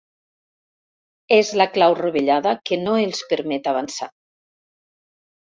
És 1.37 1.51
la 1.61 1.67
clau 1.75 1.97
rovellada 1.99 2.55
que 2.71 2.81
no 2.87 2.97
els 3.03 3.21
permet 3.35 3.71
avançar. 3.75 4.09